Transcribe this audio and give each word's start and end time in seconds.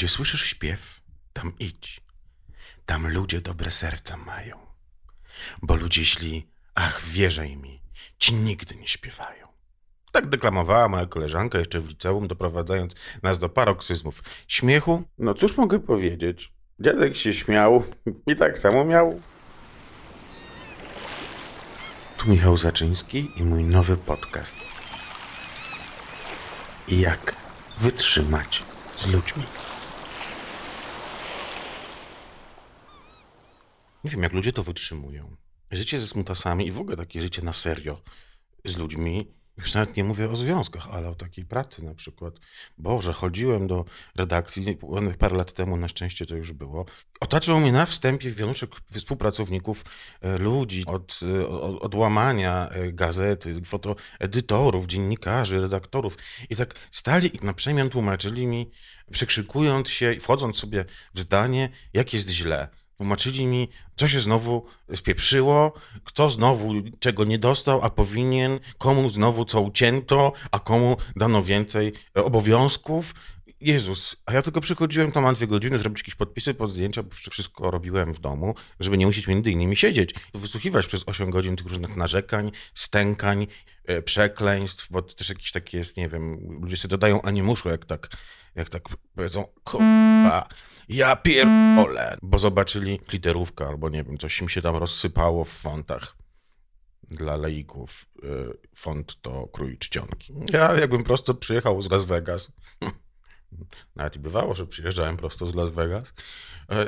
Gdzie 0.00 0.08
słyszysz 0.08 0.44
śpiew, 0.44 1.00
tam 1.32 1.52
idź. 1.58 2.00
Tam 2.86 3.08
ludzie 3.08 3.40
dobre 3.40 3.70
serca 3.70 4.16
mają. 4.16 4.58
Bo 5.62 5.74
ludzie 5.76 6.04
źli, 6.04 6.46
ach, 6.74 7.02
wierzaj 7.04 7.56
mi, 7.56 7.82
ci 8.18 8.34
nigdy 8.34 8.76
nie 8.76 8.88
śpiewają. 8.88 9.46
Tak 10.12 10.28
deklamowała 10.28 10.88
moja 10.88 11.06
koleżanka 11.06 11.58
jeszcze 11.58 11.80
w 11.80 11.88
liceum, 11.88 12.28
doprowadzając 12.28 12.94
nas 13.22 13.38
do 13.38 13.48
paroksyzmów 13.48 14.22
śmiechu. 14.48 15.02
No 15.18 15.34
cóż 15.34 15.56
mogę 15.56 15.80
powiedzieć? 15.80 16.52
Dziadek 16.78 17.16
się 17.16 17.34
śmiał 17.34 17.84
i 18.26 18.36
tak 18.36 18.58
samo 18.58 18.84
miał. 18.84 19.20
Tu 22.16 22.28
Michał 22.30 22.56
Zaczyński 22.56 23.30
i 23.36 23.42
mój 23.42 23.64
nowy 23.64 23.96
podcast. 23.96 24.56
Jak 26.88 27.36
wytrzymać 27.78 28.62
z 28.96 29.06
ludźmi. 29.06 29.42
Nie 34.04 34.10
wiem, 34.10 34.22
jak 34.22 34.32
ludzie 34.32 34.52
to 34.52 34.62
wytrzymują. 34.62 35.36
Życie 35.70 35.98
ze 35.98 36.06
smutasami 36.06 36.66
i 36.66 36.72
w 36.72 36.80
ogóle 36.80 36.96
takie 36.96 37.22
życie 37.22 37.42
na 37.42 37.52
serio 37.52 38.02
z 38.64 38.76
ludźmi. 38.76 39.26
Już 39.56 39.74
nawet 39.74 39.96
nie 39.96 40.04
mówię 40.04 40.30
o 40.30 40.36
związkach, 40.36 40.88
ale 40.90 41.08
o 41.08 41.14
takiej 41.14 41.44
pracy 41.44 41.84
na 41.84 41.94
przykład. 41.94 42.34
Boże, 42.78 43.12
chodziłem 43.12 43.66
do 43.66 43.84
redakcji 44.16 44.78
parę 45.18 45.36
lat 45.36 45.52
temu, 45.52 45.76
na 45.76 45.88
szczęście 45.88 46.26
to 46.26 46.36
już 46.36 46.52
było. 46.52 46.86
Otaczał 47.20 47.60
mnie 47.60 47.72
na 47.72 47.86
wstępie 47.86 48.30
wionuszek 48.30 48.70
współpracowników, 48.92 49.84
e, 50.20 50.38
ludzi 50.38 50.86
od, 50.86 51.20
e, 51.22 51.48
od, 51.48 51.82
od 51.82 51.94
łamania 51.94 52.68
e, 52.68 52.92
gazety, 52.92 53.60
fotoedytorów, 53.64 54.86
dziennikarzy, 54.86 55.60
redaktorów. 55.60 56.16
I 56.50 56.56
tak 56.56 56.74
stali 56.90 57.36
i 57.36 57.44
na 57.44 57.52
przemian 57.52 57.90
tłumaczyli 57.90 58.46
mi, 58.46 58.70
przekrzykując 59.12 59.88
się 59.88 60.14
i 60.14 60.20
wchodząc 60.20 60.56
sobie 60.56 60.84
w 61.14 61.20
zdanie, 61.20 61.68
jak 61.92 62.14
jest 62.14 62.30
źle. 62.30 62.79
Tłumaczyli 63.00 63.46
mi, 63.46 63.68
co 63.96 64.08
się 64.08 64.20
znowu 64.20 64.66
spieprzyło, 64.94 65.72
kto 66.04 66.30
znowu 66.30 66.72
czego 66.98 67.24
nie 67.24 67.38
dostał, 67.38 67.80
a 67.82 67.90
powinien, 67.90 68.60
komu 68.78 69.08
znowu 69.08 69.44
co 69.44 69.60
ucięto, 69.60 70.32
a 70.50 70.58
komu 70.58 70.96
dano 71.16 71.42
więcej 71.42 71.92
obowiązków. 72.14 73.14
Jezus, 73.60 74.16
a 74.26 74.32
ja 74.32 74.42
tylko 74.42 74.60
przychodziłem 74.60 75.12
tam 75.12 75.24
na 75.24 75.32
dwie 75.32 75.46
godziny 75.46 75.78
zrobić 75.78 76.00
jakieś 76.00 76.14
podpisy 76.14 76.54
pod 76.54 76.70
zdjęcia, 76.70 77.02
bo 77.02 77.10
wszystko 77.30 77.70
robiłem 77.70 78.12
w 78.12 78.18
domu, 78.18 78.54
żeby 78.80 78.98
nie 78.98 79.06
musieć 79.06 79.26
między 79.26 79.52
innymi 79.52 79.76
siedzieć, 79.76 80.14
wysłuchiwać 80.34 80.86
przez 80.86 81.02
8 81.06 81.30
godzin 81.30 81.56
tych 81.56 81.66
różnych 81.66 81.96
narzekań, 81.96 82.50
stękań, 82.74 83.46
e, 83.84 84.02
przekleństw, 84.02 84.86
bo 84.90 85.02
to 85.02 85.14
też 85.14 85.28
jakieś 85.28 85.52
takie 85.52 85.78
jest, 85.78 85.96
nie 85.96 86.08
wiem, 86.08 86.38
ludzie 86.62 86.76
sobie 86.76 86.90
dodają 86.90 87.22
animuszu, 87.22 87.68
jak 87.68 87.84
tak, 87.84 88.08
jak 88.54 88.68
tak 88.68 88.82
powiedzą, 89.14 89.44
kurwa, 89.64 90.48
ja 90.88 91.16
pierdolę, 91.16 92.16
bo 92.22 92.38
zobaczyli 92.38 93.00
literówkę 93.12 93.66
albo 93.66 93.88
nie 93.88 94.04
wiem, 94.04 94.18
coś 94.18 94.40
im 94.40 94.48
się 94.48 94.62
tam 94.62 94.76
rozsypało 94.76 95.44
w 95.44 95.50
fontach 95.50 96.16
dla 97.10 97.36
laików. 97.36 98.06
Y, 98.24 98.68
font 98.76 99.22
to 99.22 99.48
krój 99.52 99.78
czcionki. 99.78 100.34
Ja 100.52 100.74
jakbym 100.74 101.04
prosto 101.04 101.34
przyjechał 101.34 101.82
z 101.82 101.90
Las 101.90 102.04
Vegas, 102.04 102.52
nawet 103.96 104.16
i 104.16 104.18
bywało, 104.18 104.54
że 104.54 104.66
przyjeżdżałem 104.66 105.16
prosto 105.16 105.46
z 105.46 105.54
Las 105.54 105.70
Vegas, 105.70 106.14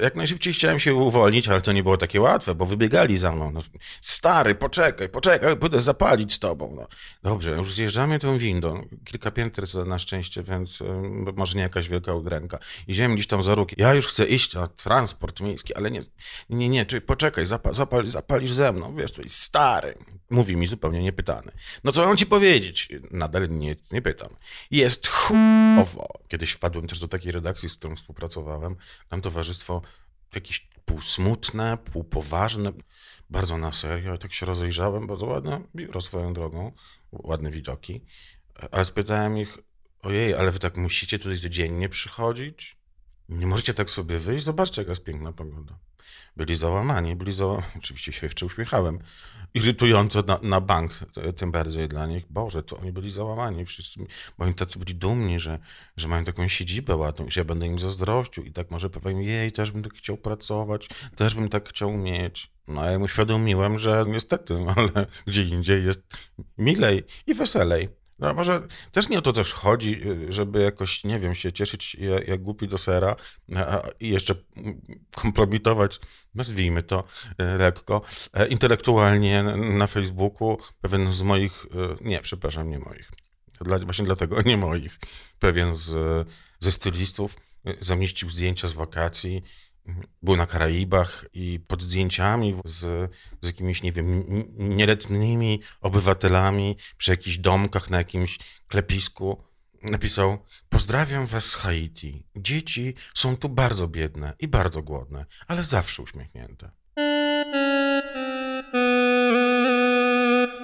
jak 0.03 0.17
najszybciej 0.17 0.55
chciałem 0.55 0.81
się 0.81 0.95
uwolnić, 0.95 1.49
ale 1.49 1.61
to 1.61 1.73
nie 1.73 1.83
było 1.83 1.97
takie 1.97 2.21
łatwe, 2.21 2.55
bo 2.55 2.67
wybiegali 2.67 3.17
za 3.17 3.33
mną. 3.33 3.51
No, 3.51 3.61
stary, 4.01 4.55
poczekaj, 4.55 5.09
poczekaj, 5.09 5.57
pójdę 5.57 5.81
zapalić 5.81 6.33
z 6.33 6.39
tobą. 6.39 6.75
No, 6.77 6.87
dobrze, 7.23 7.51
już 7.51 7.75
zjeżdżamy 7.75 8.19
tą 8.19 8.39
windą. 8.39 8.87
Kilka 9.05 9.31
pięter 9.31 9.65
na 9.87 9.99
szczęście, 9.99 10.43
więc 10.43 10.83
e, 10.83 11.03
może 11.37 11.55
nie 11.55 11.63
jakaś 11.63 11.89
wielka 11.89 12.15
udręka. 12.15 12.59
Idziemy 12.89 13.15
gdzieś 13.15 13.27
tam 13.27 13.43
za 13.43 13.55
róg. 13.55 13.79
Ja 13.79 13.95
już 13.95 14.07
chcę 14.07 14.27
iść 14.27 14.55
na 14.55 14.67
transport 14.67 15.41
miejski, 15.41 15.75
ale 15.75 15.91
nie, 15.91 16.01
nie, 16.51 16.69
nie, 16.69 16.87
czyli 16.87 17.03
poczekaj, 17.03 17.47
zapal, 17.47 17.75
zapal, 17.75 18.07
zapalisz 18.07 18.53
ze 18.53 18.73
mną. 18.73 18.97
Wiesz, 18.97 19.13
to 19.13 19.23
jest 19.23 19.39
stary. 19.39 19.95
Mówi 20.31 20.57
mi 20.57 20.67
zupełnie 20.67 21.03
niepytany. 21.03 21.53
No 21.85 21.93
co 21.93 22.07
mam 22.07 22.17
ci 22.17 22.27
powiedzieć? 22.27 22.89
Nadal 23.11 23.49
nic 23.51 23.93
nie 23.93 24.03
pytam. 24.03 24.29
Jest 24.71 25.09
chujowo. 25.09 26.09
Kiedyś 26.29 26.53
wpadłem 26.53 26.87
też 26.87 26.99
do 26.99 27.09
takiej 27.09 27.33
redakcji, 27.33 27.69
z 27.69 27.77
którą 27.77 27.97
współpracowałem. 27.97 28.77
Tam 29.09 29.21
towarzystwo 29.21 29.72
jakieś 30.35 30.69
półsmutne, 30.85 31.79
półpoważne, 31.79 32.73
bardzo 33.31 33.59
na 33.59 33.73
serio. 33.73 34.19
Tak 34.19 34.33
się 34.33 34.47
rozejrzałem, 34.47 35.07
bardzo 35.07 35.27
ładne 35.27 35.61
biuro 35.77 36.01
swoją 36.01 36.33
drogą, 36.33 36.73
ładne 37.13 37.51
widoki. 37.51 38.05
Ale 38.71 38.85
spytałem 38.85 39.39
ich, 39.39 39.59
ojej, 40.01 40.35
ale 40.35 40.51
wy 40.51 40.59
tak 40.59 40.77
musicie 40.77 41.19
tutaj 41.19 41.39
codziennie 41.39 41.89
przychodzić? 41.89 42.77
Nie 43.29 43.47
możecie 43.47 43.75
tak 43.75 43.91
sobie 43.91 44.19
wyjść? 44.19 44.45
Zobaczcie, 44.45 44.81
jaka 44.83 44.93
jest 44.93 45.05
piękna 45.05 45.33
pogoda. 45.33 45.79
Byli 46.37 46.55
załamani, 46.55 47.17
byli. 47.17 47.33
Oczywiście 47.79 48.13
się 48.13 48.27
jeszcze 48.27 48.47
uśmiechałem. 48.47 48.99
Irytująco 49.55 50.23
na, 50.23 50.39
na, 50.43 50.61
bank, 50.61 50.93
tym 51.37 51.53
bardziej 51.53 51.89
dla 51.89 52.07
nich. 52.07 52.25
Boże, 52.31 52.63
to 52.63 52.77
oni 52.77 52.93
byli 52.93 53.11
załamani. 53.11 53.67
Wszyscy, 53.67 54.01
bo 54.39 54.45
oni 54.45 54.55
tacy 54.55 54.79
byli 54.79 54.95
dumni, 54.95 55.41
że, 55.41 55.59
że 55.97 56.09
mają 56.09 56.25
taką 56.25 56.49
siedzibę 56.49 56.97
ładną, 56.97 57.27
że 57.29 57.41
ja 57.41 57.45
będę 57.45 57.67
im 57.67 57.79
zazdrościł 57.79 58.45
i 58.45 58.53
tak 58.53 58.71
może 58.71 58.91
powiem, 58.91 59.23
jej, 59.23 59.53
też 59.53 59.71
bym 59.71 59.83
tak 59.83 59.95
chciał 59.95 60.17
pracować, 60.17 60.89
też 61.17 61.35
bym 61.35 61.49
tak 61.49 61.69
chciał 61.69 61.93
mieć. 61.93 62.51
No 62.69 62.85
ja 62.85 62.93
im 62.93 63.03
uświadomiłem, 63.03 63.79
że 63.79 64.05
niestety, 64.09 64.55
ale 64.77 65.07
gdzie 65.27 65.43
indziej 65.43 65.85
jest 65.85 66.03
milej 66.59 67.03
i 67.27 67.35
weselej. 67.35 68.02
No 68.23 68.35
może 68.35 68.69
też 68.93 69.09
nie 69.09 69.19
o 69.19 69.23
to 69.23 69.33
też 69.33 69.53
chodzi, 69.53 70.09
y, 70.09 70.33
żeby 70.33 70.63
jakoś, 70.63 71.05
nie 71.05 71.21
wiem, 71.21 71.35
się 71.35 71.53
cieszyć 71.53 71.95
jak, 71.95 72.29
jak 72.29 72.43
głupi 72.43 72.69
do 72.69 72.79
sera 72.79 73.17
i 74.01 74.09
jeszcze 74.09 74.35
kompromitować, 75.15 76.01
nazwijmy 76.35 76.83
to 76.83 77.05
y, 77.31 77.45
lekko, 77.59 78.03
e, 78.33 78.49
intelektualnie 78.49 79.43
na 79.57 79.87
Facebooku 79.87 80.59
pewien 80.81 81.13
z 81.13 81.23
moich, 81.23 81.65
y, 81.65 81.69
nie, 82.01 82.21
przepraszam, 82.21 82.71
nie 82.71 82.79
moich, 82.79 83.11
dla, 83.61 83.79
właśnie 83.79 84.05
dlatego 84.05 84.43
nie 84.51 84.57
moich, 84.57 84.99
pewien 85.39 85.75
z, 85.75 86.29
ze 86.61 86.73
stylistów 86.73 87.37
zamieścił 87.81 88.31
zdjęcia 88.31 88.69
z 88.69 88.73
wakacji 88.73 89.43
był 90.23 90.37
na 90.37 90.47
Karaibach 90.47 91.25
i 91.35 91.61
pod 91.67 91.83
zdjęciami 91.83 92.55
z, 92.65 93.13
z 93.41 93.47
jakimiś, 93.47 93.83
nie 93.83 93.93
wiem, 93.93 94.25
nieletnimi 94.59 95.61
obywatelami 95.81 96.77
przy 96.97 97.11
jakichś 97.11 97.39
domkach 97.39 97.91
na 97.91 97.99
jakimś 97.99 98.39
klepisku 98.69 99.45
napisał: 99.83 100.45
Pozdrawiam 100.69 101.27
was 101.27 101.47
z 101.47 101.55
Haiti. 101.55 102.27
Dzieci 102.37 102.95
są 103.15 103.37
tu 103.37 103.49
bardzo 103.49 103.89
biedne 103.89 104.35
i 104.39 104.49
bardzo 104.49 104.83
głodne, 104.83 105.27
ale 105.47 105.63
zawsze 105.63 106.03
uśmiechnięte. 106.03 106.71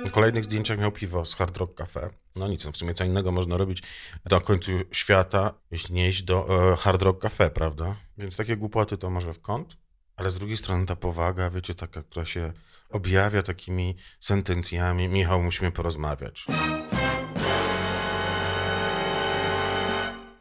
Na 0.05 0.11
kolejnych 0.11 0.45
zdjęciach 0.45 0.79
miał 0.79 0.93
piwo 0.93 1.25
z 1.25 1.35
Hard 1.35 1.57
Rock 1.57 1.75
Cafe. 1.75 2.11
No 2.37 2.49
nic, 2.49 2.65
no 2.65 2.73
w 2.73 2.77
sumie 2.77 2.95
co 2.95 3.05
innego 3.05 3.33
można 3.33 3.57
robić 3.57 3.83
do 4.25 4.41
końca 4.41 4.73
świata, 4.93 5.55
jeśli 5.71 5.95
nie 5.95 6.09
iść 6.09 6.23
do 6.23 6.73
e, 6.73 6.77
Hard 6.77 7.03
Rock 7.03 7.23
Cafe, 7.23 7.51
prawda? 7.51 7.97
Więc 8.19 8.37
takie 8.37 8.57
głupoty 8.57 8.97
to 8.97 9.11
może 9.11 9.35
w 9.35 9.41
kąt, 9.41 9.77
ale 10.17 10.31
z 10.31 10.39
drugiej 10.39 10.57
strony 10.57 10.87
ta 10.87 10.97
powaga, 10.97 11.51
wiecie, 11.51 11.75
taka, 11.75 12.03
która 12.03 12.27
się 12.27 12.53
objawia 12.91 13.43
takimi 13.43 13.97
sentencjami. 14.21 15.09
Michał, 15.09 15.43
musimy 15.43 15.73
porozmawiać. 15.73 16.47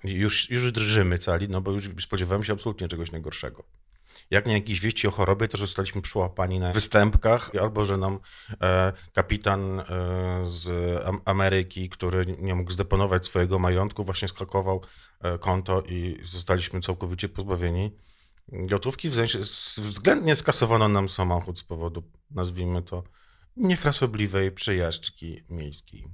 Już, 0.03 0.49
już 0.49 0.71
drżymy 0.71 1.17
cali, 1.17 1.49
no 1.49 1.61
bo 1.61 1.71
już 1.71 1.89
spodziewałem 1.99 2.43
się 2.43 2.53
absolutnie 2.53 2.87
czegoś 2.87 3.11
najgorszego 3.11 3.63
jak 4.31 4.45
nie 4.45 4.53
jakieś 4.53 4.79
wieści 4.79 5.07
o 5.07 5.11
chorobie, 5.11 5.47
to 5.47 5.57
że 5.57 5.65
zostaliśmy 5.65 6.01
przyłapani 6.01 6.59
na 6.59 6.73
występkach, 6.73 7.51
albo 7.61 7.85
że 7.85 7.97
nam 7.97 8.19
e, 8.61 8.93
kapitan 9.13 9.79
e, 9.79 9.85
z 10.45 10.69
Ameryki, 11.25 11.89
który 11.89 12.25
nie 12.39 12.55
mógł 12.55 12.71
zdeponować 12.71 13.25
swojego 13.25 13.59
majątku, 13.59 14.03
właśnie 14.03 14.27
skakował 14.27 14.81
e, 15.21 15.37
konto 15.37 15.81
i 15.81 16.19
zostaliśmy 16.23 16.79
całkowicie 16.79 17.29
pozbawieni 17.29 17.91
gotówki. 18.51 19.09
W 19.09 19.15
sensie 19.15 19.39
względnie 19.77 20.35
skasowano 20.35 20.87
nam 20.87 21.09
samochód 21.09 21.59
z 21.59 21.63
powodu, 21.63 22.03
nazwijmy 22.31 22.81
to, 22.81 23.03
niefrasobliwej 23.55 24.51
przejażdżki 24.51 25.43
miejskiej. 25.49 26.07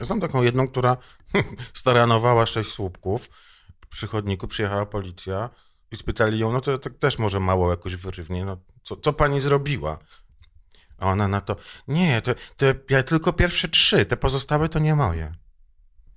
Znam 0.00 0.20
taką 0.20 0.42
jedną, 0.42 0.68
która 0.68 0.96
staranowała 1.74 2.46
sześć 2.46 2.70
słupków. 2.70 3.30
Przy 3.88 4.06
chodniku 4.06 4.48
przyjechała 4.48 4.86
policja, 4.86 5.50
i 5.92 5.96
spytali 5.96 6.38
ją, 6.38 6.52
no 6.52 6.60
to, 6.60 6.78
to 6.78 6.90
też 6.90 7.18
może 7.18 7.40
mało 7.40 7.70
jakoś 7.70 7.96
wyrywnie, 7.96 8.44
no 8.44 8.56
co, 8.82 8.96
co 8.96 9.12
pani 9.12 9.40
zrobiła? 9.40 9.98
A 10.98 11.06
ona 11.06 11.28
na 11.28 11.40
to, 11.40 11.56
nie, 11.88 12.22
to 12.22 12.34
ja 12.90 13.02
tylko 13.02 13.32
pierwsze 13.32 13.68
trzy, 13.68 14.06
te 14.06 14.16
pozostałe 14.16 14.68
to 14.68 14.78
nie 14.78 14.94
moje. 14.94 15.34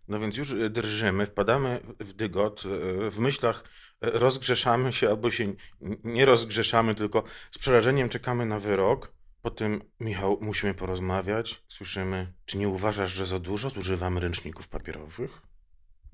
No 0.07 0.19
więc 0.19 0.37
już 0.37 0.51
e, 0.51 0.69
drżymy, 0.69 1.25
wpadamy 1.25 1.79
w 1.99 2.13
dygot, 2.13 2.63
e, 2.65 3.11
w 3.11 3.19
myślach 3.19 3.63
e, 4.01 4.09
rozgrzeszamy 4.09 4.91
się 4.91 5.09
albo 5.09 5.31
się 5.31 5.53
nie 6.03 6.25
rozgrzeszamy, 6.25 6.95
tylko 6.95 7.23
z 7.51 7.57
przerażeniem 7.57 8.09
czekamy 8.09 8.45
na 8.45 8.59
wyrok. 8.59 9.13
Potem, 9.41 9.81
Michał, 9.99 10.37
musimy 10.41 10.73
porozmawiać. 10.73 11.63
Słyszymy, 11.67 12.33
czy 12.45 12.57
nie 12.57 12.69
uważasz, 12.69 13.13
że 13.13 13.25
za 13.25 13.39
dużo 13.39 13.69
zużywamy 13.69 14.19
ręczników 14.19 14.67
papierowych? 14.67 15.41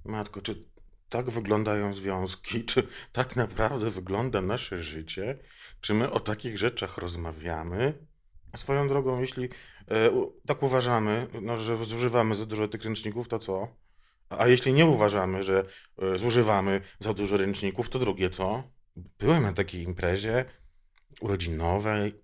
Matko, 0.05 0.41
czy 0.41 0.65
tak 1.13 1.30
wyglądają 1.30 1.94
związki, 1.94 2.63
czy 2.65 2.88
tak 3.12 3.36
naprawdę 3.36 3.89
wygląda 3.89 4.42
nasze 4.42 4.83
życie, 4.83 5.39
czy 5.81 5.94
my 5.94 6.12
o 6.12 6.19
takich 6.19 6.57
rzeczach 6.57 6.98
rozmawiamy. 6.98 7.94
Swoją 8.56 8.88
drogą, 8.88 9.19
jeśli 9.19 9.50
e, 9.92 10.30
tak 10.48 10.63
uważamy, 10.63 11.27
no, 11.42 11.57
że 11.57 11.86
zużywamy 11.86 12.36
za 12.36 12.45
dużo 12.45 12.68
tych 12.68 12.83
ręczników, 12.83 13.27
to 13.27 13.39
co? 13.39 13.68
A 14.30 14.48
jeśli 14.48 14.74
nie 14.74 14.86
uważamy, 14.86 15.44
że 15.44 15.65
e, 16.01 16.18
zużywamy 16.18 16.81
za 17.00 17.13
dużo 17.13 17.38
ręczników, 17.38 17.89
to 17.89 18.00
drugie 18.00 18.30
co? 18.30 18.63
Byłem 19.19 19.44
na 19.44 19.54
takiej 19.54 19.83
imprezie 19.83 20.45
urodzinowej. 21.21 22.24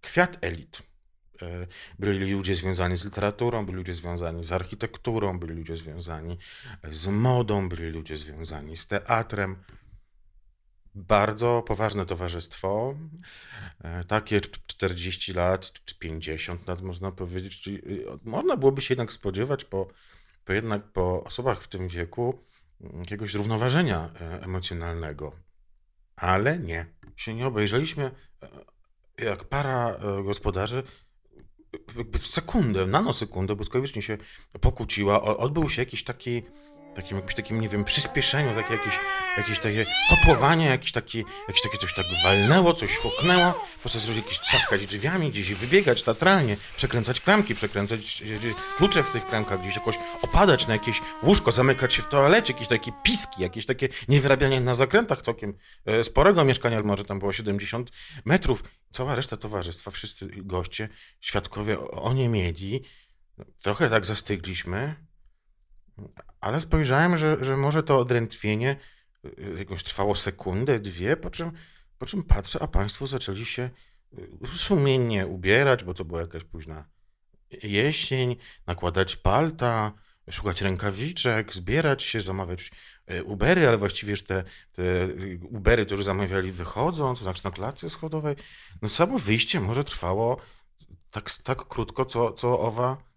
Kwiat 0.00 0.38
elit. 0.40 0.82
E, 1.42 1.66
Byli 1.98 2.32
ludzie 2.32 2.54
związani 2.54 2.96
z 2.96 3.04
literaturą, 3.04 3.66
byli 3.66 3.78
ludzie 3.78 3.94
związani 3.94 4.44
z 4.44 4.52
architekturą, 4.52 5.38
byli 5.38 5.54
ludzie 5.54 5.76
związani 5.76 6.38
z 6.90 7.06
modą, 7.06 7.68
byli 7.68 7.90
ludzie 7.90 8.16
związani 8.16 8.76
z 8.76 8.86
teatrem. 8.86 9.56
Bardzo 10.94 11.62
poważne 11.66 12.06
towarzystwo, 12.06 12.94
e, 13.84 14.04
takie 14.04 14.40
40 14.40 15.32
lat 15.32 15.72
czy 15.84 15.94
50 15.94 16.68
lat 16.68 16.82
można 16.82 17.12
powiedzieć. 17.12 17.60
Czyli 17.60 17.82
można 18.24 18.56
byłoby 18.56 18.80
się 18.82 18.94
jednak 18.94 19.12
spodziewać 19.12 19.64
po, 19.64 19.88
po 20.44 20.52
jednak 20.52 20.92
po 20.92 21.24
osobach 21.24 21.62
w 21.62 21.68
tym 21.68 21.88
wieku 21.88 22.44
mm, 22.80 23.00
jakiegoś 23.00 23.32
zrównoważenia 23.32 24.10
e, 24.20 24.42
emocjonalnego. 24.42 25.32
Ale 26.16 26.58
nie. 26.58 26.86
Się 27.16 27.34
nie 27.34 27.46
obejrzeliśmy 27.46 28.10
e, 29.18 29.24
jak 29.24 29.44
para 29.44 29.90
e, 29.90 30.22
gospodarzy 30.24 30.82
jakby 31.96 32.18
w 32.18 32.26
sekundę, 32.26 32.86
nanosekundę 32.86 33.56
błyskawicznie 33.56 34.02
się 34.02 34.18
pokłóciła. 34.60 35.22
Odbył 35.22 35.70
się 35.70 35.82
jakiś 35.82 36.04
taki, 36.04 36.42
takim, 36.94 37.16
jakimś 37.16 37.34
takim, 37.34 37.60
nie 37.60 37.68
wiem, 37.68 37.84
przyspieszeniu, 37.84 38.54
takie 38.54 38.72
jakieś, 38.74 38.98
jakieś 39.36 39.58
takie 39.58 39.86
kotłowanie, 40.10 40.66
jakieś 40.66 40.92
takie, 40.92 41.18
jakieś 41.48 41.62
takie 41.62 41.78
coś 41.78 41.94
tak 41.94 42.04
walnęło, 42.24 42.74
coś 42.74 42.96
huknęło, 42.96 43.52
po 43.52 43.88
prostu 43.90 44.12
jakieś 44.12 44.38
trzaskać 44.38 44.86
drzwiami, 44.86 45.30
gdzieś 45.30 45.54
wybiegać 45.54 46.02
teatralnie, 46.02 46.56
przekręcać 46.76 47.20
klamki, 47.20 47.54
przekręcać 47.54 48.22
e, 48.22 48.48
e, 48.48 48.54
klucze 48.76 49.02
w 49.02 49.10
tych 49.10 49.26
klamkach, 49.26 49.60
gdzieś 49.60 49.76
jakoś 49.76 49.96
opadać 50.22 50.66
na 50.66 50.72
jakieś 50.72 51.00
łóżko, 51.22 51.50
zamykać 51.50 51.94
się 51.94 52.02
w 52.02 52.08
toalecie, 52.08 52.52
jakieś 52.52 52.68
takie 52.68 52.92
piski, 53.02 53.42
jakieś 53.42 53.66
takie 53.66 53.88
niewyrabianie 54.08 54.60
na 54.60 54.74
zakrętach 54.74 55.22
całkiem 55.22 55.58
e, 55.86 56.04
sporego 56.04 56.44
mieszkania, 56.44 56.76
ale 56.76 56.86
może 56.86 57.04
tam 57.04 57.18
było 57.18 57.32
70 57.32 57.90
metrów. 58.24 58.64
Cała 58.90 59.14
reszta 59.14 59.36
towarzystwa, 59.36 59.90
wszyscy 59.90 60.28
goście, 60.36 60.88
świadkowie 61.20 61.80
o- 61.80 62.02
oniemieli. 62.02 62.84
Trochę 63.62 63.90
tak 63.90 64.06
zastygliśmy, 64.06 64.96
ale 66.42 66.60
spojrzałem, 66.60 67.18
że, 67.18 67.36
że 67.40 67.56
może 67.56 67.82
to 67.82 67.98
odrętwienie 67.98 68.76
y, 69.24 69.54
jakoś 69.58 69.82
trwało 69.82 70.14
sekundę, 70.14 70.78
dwie, 70.78 71.16
po 71.16 71.30
czym, 71.30 71.52
po 71.98 72.06
czym 72.06 72.22
patrzę, 72.22 72.62
a 72.62 72.66
państwo 72.66 73.06
zaczęli 73.06 73.44
się 73.44 73.70
y, 74.18 74.28
sumiennie 74.54 75.26
ubierać, 75.26 75.84
bo 75.84 75.94
to 75.94 76.04
była 76.04 76.20
jakaś 76.20 76.44
późna 76.44 76.84
jesień, 77.62 78.36
nakładać 78.66 79.16
palta, 79.16 79.92
szukać 80.30 80.62
rękawiczek, 80.62 81.54
zbierać 81.54 82.02
się, 82.02 82.20
zamawiać 82.20 82.70
e, 83.06 83.24
Ubery, 83.24 83.68
ale 83.68 83.78
właściwie 83.78 84.10
już 84.10 84.24
te, 84.24 84.44
te 84.72 84.82
Ubery, 85.50 85.86
już 85.90 86.04
zamawiali 86.04 86.52
wychodząc, 86.52 87.18
to 87.18 87.24
znaczy 87.24 87.44
na 87.44 87.50
klatce 87.50 87.90
schodowej. 87.90 88.36
No 88.82 88.88
samo 88.88 89.18
wyjście 89.18 89.60
może 89.60 89.84
trwało 89.84 90.36
tak, 91.10 91.30
tak 91.30 91.68
krótko, 91.68 92.04
co, 92.04 92.32
co 92.32 92.60
owa, 92.60 93.11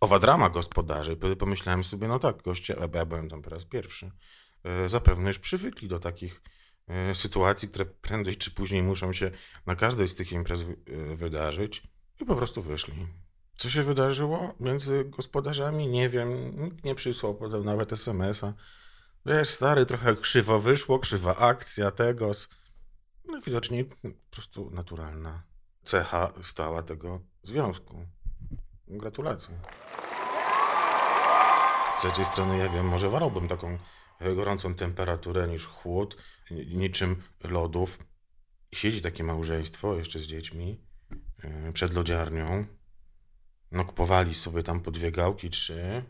owa 0.00 0.18
drama 0.18 0.50
gospodarzy. 0.50 1.16
I 1.32 1.36
pomyślałem 1.36 1.84
sobie, 1.84 2.08
no 2.08 2.18
tak, 2.18 2.42
goście, 2.42 2.76
ja 2.94 3.04
byłem 3.06 3.28
tam 3.28 3.42
po 3.42 3.50
raz 3.50 3.64
pierwszy, 3.64 4.10
e, 4.64 4.88
zapewne 4.88 5.28
już 5.28 5.38
przywykli 5.38 5.88
do 5.88 5.98
takich 5.98 6.42
e, 6.88 7.14
sytuacji, 7.14 7.68
które 7.68 7.84
prędzej 7.84 8.36
czy 8.36 8.50
później 8.50 8.82
muszą 8.82 9.12
się 9.12 9.30
na 9.66 9.76
każdej 9.76 10.08
z 10.08 10.14
tych 10.14 10.32
imprez 10.32 10.62
e, 10.62 11.16
wydarzyć. 11.16 11.82
I 12.20 12.24
po 12.24 12.36
prostu 12.36 12.62
wyszli. 12.62 13.06
Co 13.56 13.70
się 13.70 13.82
wydarzyło 13.82 14.54
między 14.60 15.04
gospodarzami? 15.04 15.88
Nie 15.88 16.08
wiem. 16.08 16.60
Nikt 16.64 16.84
nie 16.84 16.94
przysłał 16.94 17.34
potem 17.34 17.64
nawet 17.64 17.92
SMS-a. 17.92 18.54
Wiesz, 19.26 19.50
stary, 19.50 19.86
trochę 19.86 20.16
krzywo 20.16 20.60
wyszło, 20.60 20.98
krzywa 20.98 21.36
akcja 21.36 21.90
tego. 21.90 22.30
No 23.24 23.40
widocznie 23.40 23.84
po 23.84 23.96
prostu 24.30 24.70
naturalna 24.70 25.42
cecha 25.84 26.32
stała 26.42 26.82
tego 26.82 27.20
związku. 27.42 28.06
Gratulacje. 28.88 29.58
Z 31.92 31.98
trzeciej 32.00 32.24
strony, 32.24 32.58
ja 32.58 32.68
wiem, 32.68 32.86
może 32.88 33.08
wolałbym 33.08 33.48
taką 33.48 33.78
gorącą 34.36 34.74
temperaturę 34.74 35.48
niż 35.48 35.66
chłód, 35.66 36.16
ni- 36.50 36.66
niczym 36.66 37.22
lodów. 37.44 37.98
Siedzi 38.74 39.00
takie 39.00 39.24
małżeństwo 39.24 39.94
jeszcze 39.94 40.18
z 40.18 40.22
dziećmi 40.22 40.80
e, 41.42 41.72
przed 41.72 41.94
lodziarnią. 41.94 42.66
No, 43.72 43.84
kupowali 43.84 44.34
sobie 44.34 44.62
tam 44.62 44.80
po 44.80 44.90
dwie 44.90 45.12
gałki, 45.12 45.50
trzy. 45.50 46.04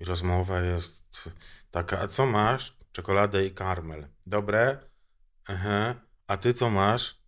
I 0.00 0.04
rozmowa 0.04 0.60
jest 0.60 1.30
taka, 1.70 2.00
a 2.00 2.08
co 2.08 2.26
masz? 2.26 2.76
Czekoladę 2.92 3.46
i 3.46 3.54
karmel. 3.54 4.08
Dobre? 4.26 4.78
Aha. 5.46 5.94
A 6.26 6.36
ty 6.36 6.52
co 6.52 6.70
masz? 6.70 7.22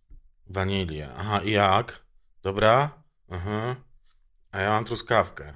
Wanilię. 0.47 1.09
Aha, 1.17 1.41
i 1.41 1.51
jak? 1.51 2.05
Dobra? 2.41 3.03
Aha. 3.29 3.75
A 4.57 4.61
ja 4.61 4.69
mam 4.69 4.85
truskawkę. 4.85 5.53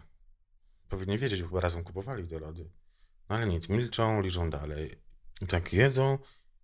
Powinni 0.89 1.17
wiedzieć, 1.17 1.41
bo 1.41 1.47
chyba 1.47 1.61
razem 1.61 1.83
kupowali 1.83 2.27
te 2.27 2.39
lody. 2.39 2.69
No 3.29 3.35
ale 3.35 3.47
nic, 3.47 3.69
milczą, 3.69 4.21
liczą 4.21 4.49
dalej. 4.49 4.95
I 5.41 5.47
tak 5.47 5.73
jedzą 5.73 6.17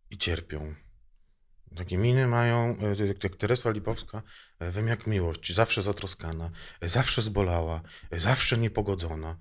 i 0.10 0.18
cierpią. 0.18 0.76
Takie 1.76 1.98
miny 1.98 2.28
mają, 2.28 2.78
e, 3.00 3.08
jak- 3.24 3.36
Teresa 3.36 3.72
Lipowska, 3.72 4.22
e, 4.60 4.72
wiem 4.72 4.88
jak 4.88 5.08
miłość, 5.08 5.54
zawsze 5.54 5.82
zatroskana, 5.82 6.52
e, 6.82 6.90
zawsze 6.90 7.22
zbolała, 7.22 7.82
zawsze 8.12 8.58
niepogodzona, 8.58 9.40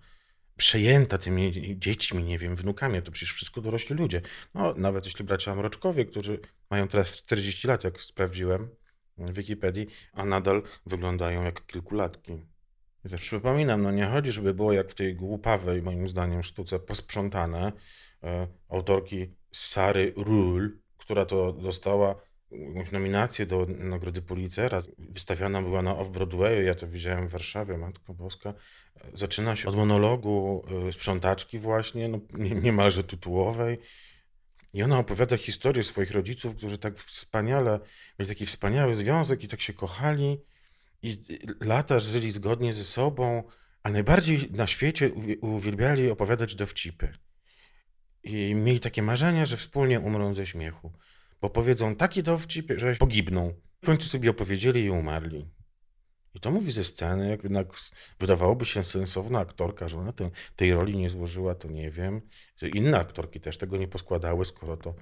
przejęta 0.56 1.18
tymi 1.18 1.52
dziećmi, 1.78 2.24
nie 2.24 2.38
wiem, 2.38 2.56
wnukami, 2.56 3.02
to 3.02 3.12
przecież 3.12 3.34
wszystko 3.34 3.60
dorośli 3.60 3.96
ludzie. 3.96 4.22
No, 4.54 4.74
nawet 4.74 5.04
jeśli 5.04 5.24
bracia 5.24 5.54
Mroczkowie, 5.54 6.04
którzy 6.04 6.40
mają 6.70 6.88
teraz 6.88 7.16
40 7.16 7.68
lat, 7.68 7.84
jak 7.84 8.00
sprawdziłem 8.00 8.68
w 9.18 9.32
Wikipedii, 9.32 9.86
a 10.12 10.24
nadal 10.24 10.62
wyglądają 10.86 11.44
jak 11.44 11.66
kilkulatki. 11.66 12.55
Też 13.10 13.20
przypominam, 13.20 13.82
no 13.82 13.90
nie 13.90 14.06
chodzi, 14.06 14.32
żeby 14.32 14.54
było 14.54 14.72
jak 14.72 14.90
w 14.90 14.94
tej 14.94 15.14
głupawej, 15.14 15.82
moim 15.82 16.08
zdaniem, 16.08 16.42
sztuce 16.42 16.78
posprzątane 16.78 17.72
e, 18.22 18.46
autorki 18.68 19.34
Sary 19.52 20.12
Rule, 20.16 20.68
która 20.98 21.24
to 21.24 21.52
dostała 21.52 22.14
jakąś 22.50 22.92
nominację 22.92 23.46
do 23.46 23.66
Nagrody 23.68 24.22
Pulitzera. 24.22 24.82
Wystawiana 24.98 25.62
była 25.62 25.82
na 25.82 25.94
Off-Broadwayu, 25.94 26.62
ja 26.62 26.74
to 26.74 26.88
widziałem 26.88 27.28
w 27.28 27.30
Warszawie, 27.30 27.78
Matko 27.78 28.14
Boska. 28.14 28.54
Zaczyna 29.14 29.56
się 29.56 29.68
od 29.68 29.76
monologu 29.76 30.64
e, 30.88 30.92
sprzątaczki 30.92 31.58
właśnie, 31.58 32.08
no, 32.08 32.20
nie- 32.34 32.50
niemalże 32.54 33.04
tytułowej. 33.04 33.78
I 34.72 34.82
ona 34.82 34.98
opowiada 34.98 35.36
historię 35.36 35.82
swoich 35.82 36.10
rodziców, 36.10 36.56
którzy 36.56 36.78
tak 36.78 36.98
wspaniale, 36.98 37.80
mieli 38.18 38.28
taki 38.28 38.46
wspaniały 38.46 38.94
związek 38.94 39.44
i 39.44 39.48
tak 39.48 39.60
się 39.60 39.72
kochali 39.72 40.38
i 41.06 41.38
lata 41.60 41.98
żyli 41.98 42.30
zgodnie 42.30 42.72
ze 42.72 42.84
sobą, 42.84 43.42
a 43.82 43.90
najbardziej 43.90 44.50
na 44.50 44.66
świecie 44.66 45.10
uwi- 45.10 45.38
uwielbiali 45.40 46.10
opowiadać 46.10 46.54
dowcipy. 46.54 47.12
I 48.22 48.54
mieli 48.54 48.80
takie 48.80 49.02
marzenia, 49.02 49.46
że 49.46 49.56
wspólnie 49.56 50.00
umrą 50.00 50.34
ze 50.34 50.46
śmiechu, 50.46 50.92
bo 51.40 51.50
powiedzą 51.50 51.96
taki 51.96 52.22
dowcip, 52.22 52.72
że 52.76 52.94
pogibną. 52.94 53.54
W 53.82 53.86
końcu 53.86 54.08
sobie 54.08 54.30
opowiedzieli 54.30 54.84
i 54.84 54.90
umarli. 54.90 55.48
I 56.34 56.40
to 56.40 56.50
mówi 56.50 56.72
ze 56.72 56.84
sceny, 56.84 57.28
jak 57.28 57.42
jednak 57.42 57.66
wydawałoby 58.18 58.64
się 58.64 58.84
sensowna 58.84 59.38
aktorka, 59.38 59.88
że 59.88 59.98
ona 59.98 60.12
tej 60.56 60.72
roli 60.72 60.96
nie 60.96 61.08
złożyła, 61.08 61.54
to 61.54 61.68
nie 61.68 61.90
wiem. 61.90 62.20
Inne 62.74 62.98
aktorki 62.98 63.40
też 63.40 63.58
tego 63.58 63.76
nie 63.76 63.88
poskładały, 63.88 64.44
skoro 64.44 64.76
to 64.76 64.94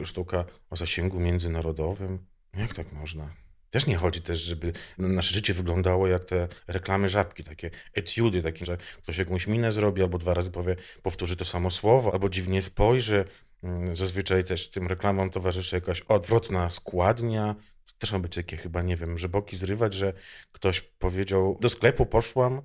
y, 0.00 0.06
sztuka 0.06 0.44
o 0.70 0.76
zasięgu 0.76 1.20
międzynarodowym. 1.20 2.26
Jak 2.56 2.74
tak 2.74 2.92
można? 2.92 3.43
Też 3.74 3.86
nie 3.86 3.96
chodzi 3.96 4.22
też, 4.22 4.40
żeby 4.40 4.72
nasze 4.98 5.34
życie 5.34 5.54
wyglądało 5.54 6.06
jak 6.06 6.24
te 6.24 6.48
reklamy 6.66 7.08
żabki, 7.08 7.44
takie 7.44 7.70
etiudy, 7.94 8.42
takie, 8.42 8.64
że 8.64 8.76
ktoś 9.02 9.18
jakąś 9.18 9.46
minę 9.46 9.72
zrobi, 9.72 10.02
albo 10.02 10.18
dwa 10.18 10.34
razy 10.34 10.50
powie, 10.50 10.76
powtórzy 11.02 11.36
to 11.36 11.44
samo 11.44 11.70
słowo, 11.70 12.12
albo 12.12 12.28
dziwnie 12.28 12.62
spojrzy. 12.62 13.24
Mm, 13.62 13.96
Zazwyczaj 13.96 14.44
też 14.44 14.70
tym 14.70 14.86
reklamom 14.86 15.30
towarzyszy 15.30 15.76
jakaś 15.76 16.00
odwrotna 16.00 16.70
składnia. 16.70 17.54
Też 17.98 18.12
ma 18.12 18.18
być 18.18 18.34
takie 18.34 18.56
chyba, 18.56 18.82
nie 18.82 18.96
wiem, 18.96 19.18
że 19.18 19.28
boki 19.28 19.56
zrywać, 19.56 19.94
że 19.94 20.12
ktoś 20.52 20.80
powiedział, 20.80 21.58
do 21.60 21.68
sklepu 21.68 22.06
poszłam, 22.06 22.62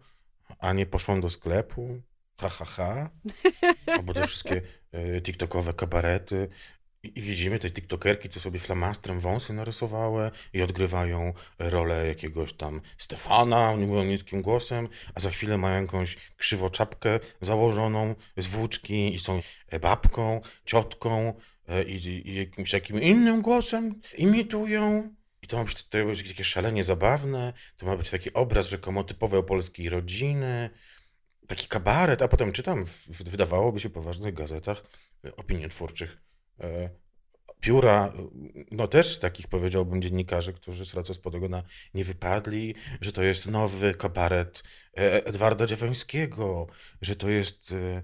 a 0.59 0.73
nie 0.73 0.85
poszłam 0.85 1.21
do 1.21 1.29
sklepu. 1.29 2.01
Ha, 2.41 2.49
ha, 2.49 2.65
ha. 2.65 3.09
Albo 3.87 4.13
te 4.13 4.27
wszystkie 4.27 4.61
e, 4.91 5.21
tiktokowe 5.21 5.73
kabarety. 5.73 6.49
I, 7.03 7.21
widzimy 7.21 7.59
te 7.59 7.71
tiktokerki, 7.71 8.29
co 8.29 8.39
sobie 8.39 8.59
flamastrem 8.59 9.19
wąsy 9.19 9.53
narysowały 9.53 10.31
i 10.53 10.61
odgrywają 10.61 11.33
rolę 11.59 12.07
jakiegoś 12.07 12.53
tam 12.53 12.81
Stefana, 12.97 13.75
niskim 14.07 14.41
głosem, 14.41 14.87
a 15.13 15.19
za 15.19 15.29
chwilę 15.29 15.57
mają 15.57 15.81
jakąś 15.81 16.17
krzywoczapkę 16.37 17.19
założoną 17.41 18.15
z 18.37 18.47
włóczki 18.47 19.15
i 19.15 19.19
są 19.19 19.41
babką, 19.81 20.41
ciotką 20.65 21.33
e, 21.67 21.83
i, 21.83 22.29
i 22.29 22.35
jakimś 22.35 22.71
takim 22.71 23.01
innym 23.01 23.41
głosem 23.41 24.01
imitują. 24.17 25.15
I 25.41 25.47
to 25.47 25.57
ma 25.57 25.63
być, 25.63 25.83
to 25.83 25.97
ma 25.97 26.05
być 26.05 26.27
takie 26.27 26.43
szalenie 26.43 26.83
zabawne, 26.83 27.53
to 27.77 27.85
ma 27.85 27.95
być 27.95 28.09
taki 28.09 28.33
obraz 28.33 28.67
rzekomo 28.67 29.03
typowy 29.03 29.43
polskiej 29.43 29.89
rodziny, 29.89 30.69
taki 31.47 31.67
kabaret, 31.67 32.21
a 32.21 32.27
potem 32.27 32.51
czytam 32.51 32.85
w, 32.85 33.07
wydawałoby 33.23 33.79
się 33.79 33.89
poważnych 33.89 34.33
gazetach 34.33 34.83
opiniotwórczych 35.37 36.17
e, 36.17 36.28
pióra, 37.59 38.13
no 38.71 38.87
też 38.87 39.19
takich 39.19 39.47
powiedziałbym 39.47 40.01
dziennikarzy, 40.01 40.53
którzy 40.53 40.85
z 40.85 40.93
racji 40.93 41.13
spodogona 41.13 41.63
nie 41.93 42.03
wypadli, 42.03 42.75
że 43.01 43.11
to 43.11 43.23
jest 43.23 43.47
nowy 43.47 43.93
kabaret 43.93 44.63
e, 44.97 45.25
Edwarda 45.25 45.65
Dziewańskiego, 45.65 46.67
że 47.01 47.15
to 47.15 47.29
jest 47.29 47.71
e, 47.71 48.01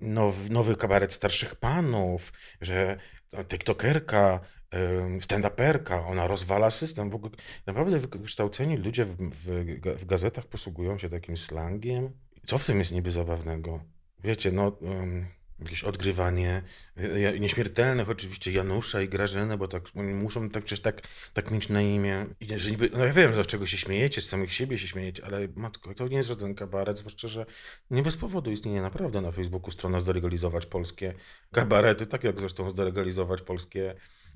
nowy, 0.00 0.50
nowy 0.50 0.76
kabaret 0.76 1.12
starszych 1.12 1.54
panów, 1.54 2.32
że 2.60 2.96
tiktokerka, 3.48 4.40
stand-uperka, 5.20 6.06
ona 6.06 6.26
rozwala 6.26 6.70
system. 6.70 7.10
W 7.10 7.14
ogóle 7.14 7.32
naprawdę 7.66 7.98
wykształceni 7.98 8.76
ludzie 8.76 9.04
w, 9.04 9.16
w, 9.16 9.46
w 10.00 10.04
gazetach 10.04 10.46
posługują 10.46 10.98
się 10.98 11.08
takim 11.08 11.36
slangiem. 11.36 12.10
Co 12.46 12.58
w 12.58 12.66
tym 12.66 12.78
jest 12.78 12.92
niby 12.92 13.10
zabawnego? 13.10 13.80
Wiecie, 14.24 14.52
no... 14.52 14.68
Um, 14.68 15.26
jakieś 15.60 15.84
odgrywanie 15.84 16.62
y, 16.98 17.40
nieśmiertelnych 17.40 18.08
oczywiście 18.10 18.52
Janusza 18.52 19.02
i 19.02 19.08
Grażyny, 19.08 19.56
bo 19.56 19.68
tak 19.68 19.94
muszą 19.94 20.48
tak 20.48 20.64
przecież 20.64 20.82
tak, 20.82 21.02
tak 21.32 21.50
mieć 21.50 21.68
na 21.68 21.82
imię. 21.82 22.26
I 22.40 22.58
że 22.58 22.70
niby, 22.70 22.90
no 22.92 23.04
ja 23.04 23.12
wiem, 23.12 23.44
z 23.44 23.46
czego 23.46 23.66
się 23.66 23.76
śmiejecie, 23.76 24.20
z 24.20 24.28
samych 24.28 24.52
siebie 24.52 24.78
się 24.78 24.88
śmiejecie, 24.88 25.24
ale 25.24 25.48
matko, 25.56 25.94
to 25.94 26.08
nie 26.08 26.16
jest 26.16 26.28
żaden 26.28 26.54
kabaret, 26.54 26.98
zwłaszcza, 26.98 27.28
że 27.28 27.46
nie 27.90 28.02
bez 28.02 28.16
powodu 28.16 28.50
istnieje 28.50 28.82
naprawdę 28.82 29.20
na 29.20 29.32
Facebooku 29.32 29.70
strona 29.70 30.00
zdelegalizować 30.00 30.66
polskie 30.66 31.14
kabarety, 31.52 32.06
tak 32.06 32.24
jak 32.24 32.40
zresztą 32.40 32.70
zdelegalizować 32.70 33.42
polskie 33.42 33.94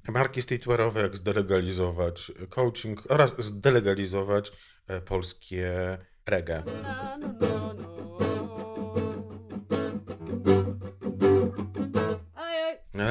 marki 0.09 0.43
streetwearowe, 0.43 1.03
jak 1.03 1.17
zdelegalizować 1.17 2.33
coaching 2.49 3.03
oraz 3.09 3.35
zdelegalizować 3.39 4.53
e, 4.87 5.01
polskie 5.01 5.99
reggae. 6.27 6.63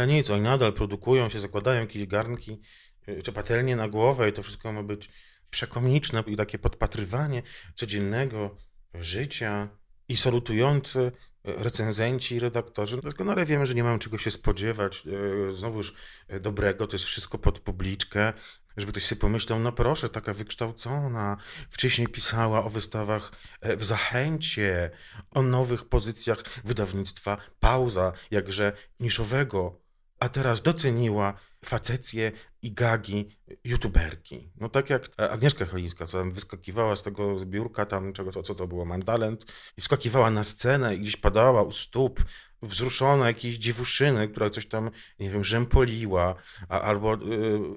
Ale 0.08 0.16
nic, 0.16 0.30
oni 0.30 0.44
nadal 0.44 0.74
produkują 0.74 1.30
się, 1.30 1.40
zakładają 1.40 1.82
jakieś 1.82 2.06
garnki 2.06 2.62
y, 3.10 3.24
czy 3.24 3.32
patelnie 3.32 3.76
na 3.76 3.88
głowę 3.88 4.30
i 4.30 4.34
to 4.34 4.44
wszystko 4.44 4.74
ma 4.74 4.84
być 4.84 5.10
przekomiczne 5.50 6.24
i 6.28 6.36
takie 6.36 6.60
podpatrywanie 6.60 7.44
codziennego 7.76 8.58
życia 8.94 9.70
i 10.08 10.18
salutujący 10.18 11.00
y, 11.00 11.12
recenzenci 11.44 12.36
i 12.36 12.40
redaktorzy. 12.40 12.98
Doskonale 13.02 13.46
wiemy, 13.46 13.68
że 13.68 13.74
nie 13.74 13.84
mamy 13.84 14.00
czego 14.00 14.18
się 14.18 14.32
spodziewać. 14.32 15.04
Y, 15.08 15.56
znowuż 15.56 15.94
dobrego, 16.42 16.88
to 16.88 16.96
jest 16.96 17.06
wszystko 17.06 17.38
pod 17.38 17.60
publiczkę 17.60 18.34
żeby 18.78 18.92
ktoś 18.92 19.06
sobie 19.06 19.22
pomyślał, 19.22 19.60
no 19.60 19.72
proszę, 19.72 20.10
taka 20.10 20.34
wykształcona, 20.34 21.38
wcześniej 21.70 22.08
pisała 22.08 22.64
o 22.66 22.70
wystawach 22.70 23.32
e, 23.62 23.78
w 23.78 23.86
Zachęcie, 23.86 24.92
o 25.32 25.42
nowych 25.42 25.86
pozycjach 25.86 26.44
wydawnictwa 26.64 27.38
Pauza, 27.60 28.14
jakże 28.32 28.74
niszowego, 29.00 29.87
a 30.19 30.29
teraz 30.29 30.62
doceniła 30.62 31.33
facecję 31.65 32.31
i 32.62 32.71
gagi 32.71 33.38
youtuberki. 33.63 34.50
No 34.59 34.69
tak 34.69 34.89
jak 34.89 35.09
Agnieszka 35.17 35.65
Chalińska, 35.65 36.05
co 36.05 36.17
tam 36.17 36.31
wyskakiwała 36.31 36.95
z 36.95 37.03
tego 37.03 37.39
zbiórka 37.39 37.86
tam, 37.86 38.13
czego 38.13 38.31
to, 38.31 38.43
co 38.43 38.55
to 38.55 38.67
było, 38.67 38.86
Mandalent, 38.86 39.45
i 39.77 39.81
wskakiwała 39.81 40.29
na 40.29 40.43
scenę 40.43 40.95
i 40.95 41.00
gdzieś 41.00 41.17
padała 41.17 41.63
u 41.63 41.71
stóp 41.71 42.24
wzruszona 42.62 43.27
jakiejś 43.27 43.57
dziewuszyny, 43.57 44.27
która 44.27 44.50
coś 44.50 44.67
tam, 44.67 44.91
nie 45.19 45.31
wiem, 45.31 45.43
rzępoliła, 45.43 46.36
a, 46.69 46.81
albo 46.81 47.13
y, 47.13 47.19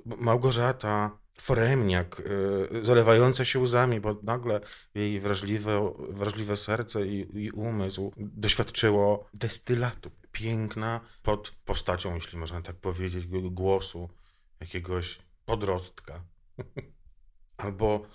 Małgorzata 0.04 1.18
Foremniak, 1.40 2.20
y, 2.20 2.84
zalewająca 2.84 3.44
się 3.44 3.58
łzami, 3.58 4.00
bo 4.00 4.20
nagle 4.22 4.60
jej 4.94 5.20
wrażliwe, 5.20 5.92
wrażliwe 5.98 6.56
serce 6.56 7.06
i, 7.06 7.44
i 7.44 7.50
umysł 7.50 8.12
doświadczyło 8.16 9.28
destylatu. 9.34 10.10
Piękna 10.32 11.00
pod 11.22 11.50
postacią, 11.64 12.14
jeśli 12.14 12.38
można 12.38 12.62
tak 12.62 12.76
powiedzieć, 12.76 13.26
głosu 13.26 14.10
jakiegoś 14.60 15.18
podrostka. 15.44 16.24
Albo 17.56 18.06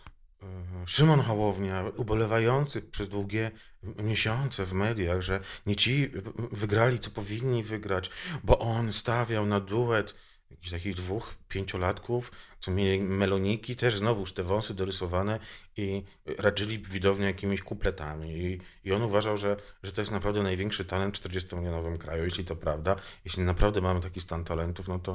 E, 0.46 0.88
Szymon 0.88 1.22
Hołownia, 1.22 1.84
ubolewający 1.98 2.82
przez 2.82 3.10
długie 3.10 3.52
miesiące 3.84 4.66
w 4.66 4.74
mediach, 4.74 5.22
że 5.22 5.40
nie 5.66 5.76
ci 5.76 6.12
wygrali, 6.52 7.00
co 7.00 7.12
powinni 7.12 7.64
wygrać, 7.64 8.10
bo 8.44 8.60
on 8.60 8.92
stawiał 8.92 9.46
na 9.46 9.60
duet 9.60 10.16
jakichś 10.50 10.72
takich 10.72 10.96
dwóch 10.96 11.36
pięciolatków, 11.48 12.32
co 12.60 12.72
mieli 12.72 13.02
meloniki, 13.02 13.76
też 13.76 13.98
znowuż 13.98 14.34
te 14.34 14.44
wąsy 14.44 14.74
dorysowane 14.74 15.40
i 15.78 16.04
raczyli 16.38 16.80
widownię 16.80 17.26
jakimiś 17.26 17.62
kupletami. 17.62 18.30
I, 18.32 18.62
I 18.84 18.94
on 18.94 19.02
uważał, 19.02 19.38
że, 19.38 19.58
że 19.84 19.92
to 19.92 20.02
jest 20.02 20.12
naprawdę 20.12 20.44
największy 20.44 20.86
talent 20.86 21.18
w 21.18 21.22
40-milionowym 21.22 21.98
kraju, 21.98 22.24
jeśli 22.24 22.46
to 22.46 22.56
prawda. 22.56 22.96
Jeśli 23.26 23.44
naprawdę 23.44 23.82
mamy 23.82 24.02
taki 24.02 24.20
stan 24.20 24.44
talentów, 24.44 24.88
no 24.88 25.00
to, 25.00 25.12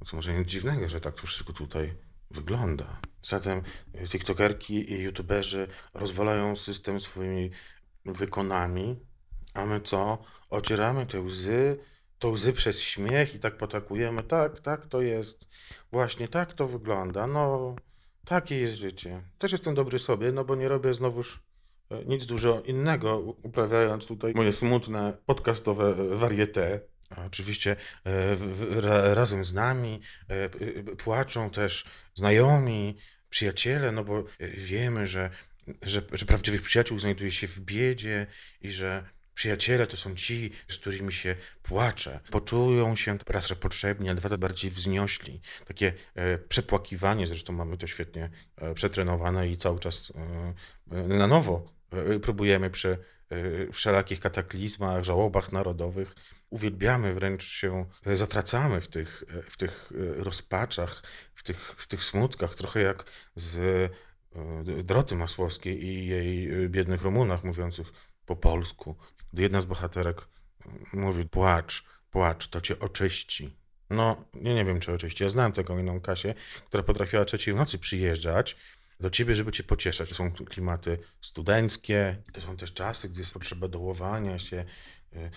no 0.00 0.06
może 0.12 0.34
nic 0.34 0.48
dziwnego, 0.48 0.88
że 0.88 1.00
tak 1.00 1.14
to 1.14 1.26
wszystko 1.26 1.52
tutaj 1.52 1.94
wygląda. 2.30 3.00
Zatem 3.22 3.62
tiktokerki 4.08 4.92
i 4.92 5.02
youtuberzy 5.02 5.68
rozwalają 5.94 6.56
system 6.56 7.00
swoimi 7.00 7.50
wykonami, 8.04 8.96
a 9.54 9.66
my 9.66 9.80
co? 9.80 10.18
Ocieramy 10.50 11.06
te 11.06 11.20
łzy, 11.20 11.78
to 12.18 12.28
łzy 12.28 12.52
przez 12.52 12.80
śmiech 12.80 13.34
i 13.34 13.38
tak 13.38 13.56
potakujemy. 13.56 14.22
Tak, 14.22 14.60
tak 14.60 14.86
to 14.86 15.02
jest. 15.02 15.48
Właśnie 15.92 16.28
tak 16.28 16.52
to 16.52 16.68
wygląda. 16.68 17.26
No, 17.26 17.76
takie 18.24 18.60
jest 18.60 18.74
życie. 18.74 19.22
Też 19.38 19.52
jestem 19.52 19.74
dobry 19.74 19.98
sobie, 19.98 20.32
no 20.32 20.44
bo 20.44 20.56
nie 20.56 20.68
robię 20.68 20.94
znowuż 20.94 21.40
e, 21.90 22.04
nic 22.04 22.26
dużo 22.26 22.60
innego, 22.60 23.18
uprawiając 23.18 24.06
tutaj 24.06 24.32
moje 24.34 24.52
smutne 24.52 25.16
podcastowe 25.26 25.94
varieté. 26.16 26.80
Oczywiście 27.26 27.76
e, 28.04 29.14
razem 29.14 29.44
z 29.44 29.54
nami 29.54 30.00
e, 30.28 30.48
płaczą 30.96 31.50
też 31.50 31.84
znajomi, 32.14 32.96
przyjaciele, 33.30 33.92
no 33.92 34.04
bo 34.04 34.24
wiemy, 34.40 35.06
że, 35.06 35.30
że, 35.82 36.02
że 36.12 36.26
prawdziwych 36.26 36.62
przyjaciół 36.62 36.98
znajduje 36.98 37.32
się 37.32 37.46
w 37.46 37.60
biedzie 37.60 38.26
i 38.60 38.70
że 38.70 39.04
przyjaciele 39.36 39.86
to 39.86 39.96
są 39.96 40.14
ci, 40.14 40.50
z 40.68 40.76
którymi 40.76 41.12
się 41.12 41.36
płacze. 41.62 42.20
Poczują 42.30 42.96
się 42.96 43.18
raz, 43.26 43.46
że 43.46 43.56
potrzebni, 43.56 44.10
a 44.10 44.14
dwa 44.14 44.38
bardziej 44.38 44.70
wzniośli. 44.70 45.40
Takie 45.64 45.92
e, 46.14 46.38
przepłakiwanie, 46.38 47.26
zresztą 47.26 47.52
mamy 47.52 47.76
to 47.76 47.86
świetnie 47.86 48.30
przetrenowane 48.74 49.48
i 49.48 49.56
cały 49.56 49.78
czas 49.78 50.12
na 50.86 51.26
nowo 51.26 51.76
próbujemy 52.22 52.70
przy 52.70 52.98
wszelakich 53.72 54.20
kataklizmach, 54.20 55.04
żałobach 55.04 55.52
narodowych 55.52 56.14
uwielbiamy, 56.50 57.14
wręcz 57.14 57.44
się 57.44 57.86
zatracamy 58.06 58.80
w 58.80 58.88
tych, 58.88 59.24
w 59.50 59.56
tych 59.56 59.92
rozpaczach, 60.16 61.02
w 61.34 61.42
tych, 61.42 61.74
w 61.76 61.86
tych 61.86 62.04
smutkach, 62.04 62.54
trochę 62.54 62.80
jak 62.80 63.04
z 63.36 63.56
e, 63.56 64.82
Droty 64.82 65.14
Masłowskiej 65.14 65.84
i 65.84 66.06
jej 66.06 66.68
biednych 66.68 67.02
Rumunach 67.02 67.44
mówiących 67.44 67.92
po 68.26 68.36
polsku. 68.36 68.96
Jedna 69.38 69.60
z 69.60 69.64
bohaterek 69.64 70.28
mówi 70.92 71.28
płacz, 71.28 71.84
płacz, 72.10 72.48
to 72.48 72.60
cię 72.60 72.78
oczyści. 72.78 73.56
No, 73.90 74.24
ja 74.34 74.54
nie 74.54 74.64
wiem, 74.64 74.80
czy 74.80 74.92
oczyści. 74.92 75.22
Ja 75.22 75.28
znałem 75.28 75.52
taką 75.52 75.78
inną 75.78 76.00
Kasię, 76.00 76.34
która 76.66 76.82
potrafiła 76.82 77.24
trzeciej 77.24 77.54
w 77.54 77.56
nocy 77.56 77.78
przyjeżdżać 77.78 78.56
do 79.00 79.10
ciebie, 79.10 79.34
żeby 79.34 79.52
cię 79.52 79.62
pocieszać. 79.62 80.08
To 80.08 80.14
są 80.14 80.32
klimaty 80.32 80.98
studenckie, 81.20 82.16
to 82.32 82.40
są 82.40 82.56
też 82.56 82.72
czasy, 82.72 83.08
gdzie 83.08 83.20
jest 83.20 83.32
potrzeba 83.32 83.68
dołowania 83.68 84.38
się, 84.38 84.64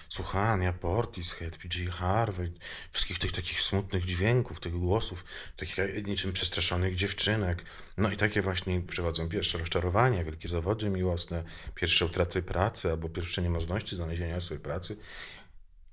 słuchania 0.09 0.73
Portishead, 0.73 1.57
P.G. 1.57 1.85
Harvey, 1.85 2.51
wszystkich 2.91 3.19
tych 3.19 3.31
takich 3.31 3.61
smutnych 3.61 4.05
dźwięków, 4.05 4.59
tych 4.59 4.73
głosów, 4.73 5.23
takich 5.57 6.07
niczym 6.07 6.33
przestraszonych 6.33 6.95
dziewczynek. 6.95 7.63
No 7.97 8.11
i 8.11 8.17
takie 8.17 8.41
właśnie 8.41 8.81
przechodzą 8.81 9.29
pierwsze 9.29 9.57
rozczarowania, 9.57 10.23
wielkie 10.23 10.47
zawody 10.47 10.89
miłosne, 10.89 11.43
pierwsze 11.75 12.05
utraty 12.05 12.41
pracy 12.41 12.91
albo 12.91 13.09
pierwsze 13.09 13.41
niemożności 13.41 13.95
znalezienia 13.95 14.41
swojej 14.41 14.63
pracy. 14.63 14.97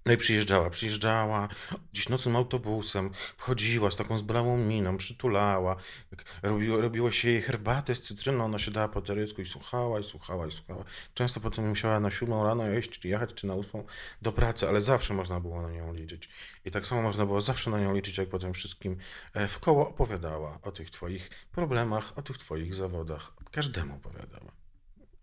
No 0.07 0.13
i 0.13 0.17
przyjeżdżała, 0.17 0.71
przyjeżdżała 0.71 1.49
gdzieś 1.93 2.09
nocnym 2.09 2.37
autobusem, 2.37 3.11
wchodziła 3.37 3.91
z 3.91 3.97
taką 3.97 4.19
zbolałą 4.19 4.59
miną, 4.59 4.97
przytulała, 4.97 5.77
jak 6.11 6.25
robiło, 6.43 6.81
robiło 6.81 7.11
się 7.11 7.29
jej 7.31 7.43
herbatę 7.43 7.95
z 7.95 8.03
cytryną, 8.03 8.45
ona 8.45 8.59
siadała 8.59 8.89
po 8.89 9.03
terycku 9.03 9.43
i 9.43 9.47
słuchała, 9.47 10.01
i 10.01 10.05
słuchała, 10.05 10.47
i 10.47 10.51
słuchała. 10.51 10.85
Często 11.15 11.41
potem 11.41 11.69
musiała 11.69 12.01
na 12.01 12.11
siódmą 12.11 12.45
rano 12.45 12.69
jeść, 12.69 12.91
czy 12.91 13.09
jechać, 13.09 13.35
czy 13.35 13.47
na 13.47 13.55
ósmą 13.55 13.85
do 14.23 14.33
pracy, 14.33 14.69
ale 14.69 14.81
zawsze 14.81 15.15
można 15.15 15.41
było 15.41 15.63
na 15.63 15.71
nią 15.71 15.93
liczyć. 15.93 16.29
I 16.65 16.71
tak 16.71 16.87
samo 16.87 17.03
można 17.03 17.27
było 17.27 17.41
zawsze 17.41 17.71
na 17.71 17.81
nią 17.81 17.95
liczyć, 17.95 18.19
jak 18.19 18.29
potem 18.29 18.53
wszystkim 18.55 18.97
e, 19.35 19.49
w 19.49 19.59
koło 19.59 19.89
opowiadała 19.89 20.59
o 20.63 20.73
tych 20.73 20.91
twoich 20.91 21.31
problemach, 21.53 22.19
o 22.19 22.23
tych 22.23 22.39
twoich 22.39 22.75
zawodach. 22.75 23.33
Każdemu 23.51 23.95
opowiadała. 23.95 24.53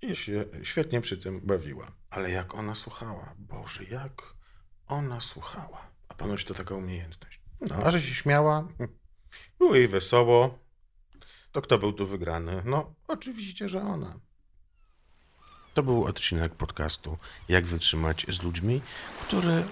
I 0.02 0.16
się 0.16 0.46
świetnie 0.64 1.02
przy 1.02 1.18
tym 1.18 1.42
bawiła. 1.44 1.92
Ale 2.10 2.32
jak 2.32 2.56
ona 2.56 2.76
słuchała, 2.76 3.34
Boże, 3.38 3.84
jak 3.84 4.34
ona 4.88 5.22
słuchała. 5.22 5.88
A 6.10 6.14
ponoć 6.14 6.46
to 6.46 6.54
taka 6.54 6.76
umiejętność. 6.76 7.40
No, 7.62 7.76
a 7.76 7.92
że 7.92 8.02
się 8.02 8.14
śmiała, 8.14 8.68
było 9.60 9.76
jej 9.76 9.88
wesoło, 9.88 10.60
to 11.52 11.62
kto 11.62 11.78
był 11.78 11.94
tu 11.94 12.08
wygrany? 12.08 12.62
No, 12.66 12.94
oczywiście, 13.08 13.70
że 13.70 13.82
ona. 13.82 14.20
To 15.74 15.84
był 15.84 16.06
odcinek 16.06 16.56
podcastu 16.56 17.18
Jak 17.50 17.66
wytrzymać 17.66 18.26
z 18.30 18.44
ludźmi, 18.44 18.82
który 19.28 19.64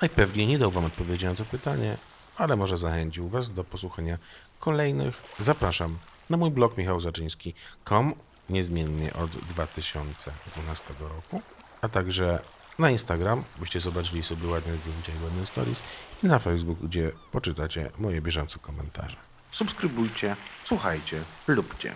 najpewniej 0.00 0.46
nie 0.46 0.58
dał 0.58 0.70
Wam 0.70 0.84
odpowiedzi 0.84 1.26
na 1.26 1.34
to 1.34 1.44
pytanie, 1.44 1.96
ale 2.36 2.56
może 2.56 2.76
zachęcił 2.76 3.28
Was 3.28 3.50
do 3.50 3.64
posłuchania 3.64 4.18
kolejnych. 4.58 5.22
Zapraszam 5.38 5.98
na 6.30 6.36
mój 6.36 6.50
blog 6.50 6.76
michałzaczyński.com 6.76 8.14
niezmiennie 8.50 9.12
od 9.12 9.30
2012 9.30 10.94
roku, 11.00 11.42
a 11.80 11.88
także 11.88 12.42
na 12.78 12.90
Instagram, 12.90 13.44
byście 13.58 13.80
zobaczyli 13.80 14.22
sobie 14.22 14.48
ładne 14.48 14.76
zdjęcia 14.76 15.12
i 15.20 15.24
ładne 15.24 15.46
stories 15.46 15.82
i 16.22 16.26
na 16.26 16.38
Facebook, 16.38 16.78
gdzie 16.78 17.12
poczytacie 17.32 17.90
moje 17.98 18.20
bieżące 18.20 18.58
komentarze. 18.58 19.16
Subskrybujcie, 19.52 20.36
słuchajcie, 20.64 21.22
lubcie. 21.48 21.94